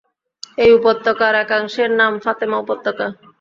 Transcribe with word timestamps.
এই 0.57 0.71
উপত্যকার 0.77 1.33
একাংশের 1.43 1.89
নাম 1.99 2.13
ফাতেমা 2.23 2.57
উপত্যকা। 2.59 3.05